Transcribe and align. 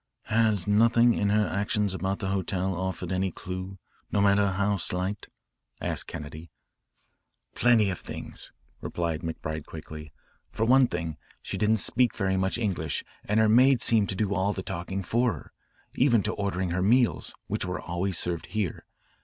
"Has 0.33 0.65
nothing 0.65 1.13
in 1.13 1.29
her 1.29 1.45
actions 1.47 1.93
about 1.93 2.17
the 2.17 2.29
hotel 2.29 2.73
offered 2.73 3.11
any 3.11 3.29
clue, 3.31 3.77
no 4.11 4.19
matter 4.19 4.53
how 4.53 4.77
slight?" 4.77 5.27
asked 5.79 6.07
Kennedy. 6.07 6.49
"Plenty 7.53 7.91
of 7.91 7.99
things," 7.99 8.51
replied 8.81 9.21
McBride 9.21 9.67
quickly. 9.67 10.11
"For 10.51 10.65
one 10.65 10.87
thing, 10.87 11.17
she 11.43 11.55
didn't 11.55 11.77
speak 11.77 12.15
very 12.15 12.35
much 12.35 12.57
English 12.57 13.03
and 13.25 13.39
her 13.39 13.47
maid 13.47 13.79
seemed 13.79 14.09
to 14.09 14.15
do 14.15 14.33
all 14.33 14.53
the 14.53 14.63
talking 14.63 15.03
for 15.03 15.33
her, 15.33 15.53
even 15.93 16.23
to 16.23 16.33
ordering 16.33 16.71
her 16.71 16.81
meals, 16.81 17.35
which 17.45 17.63
were 17.63 17.79
always 17.79 18.17
served 18.17 18.47
here. 18.47 18.87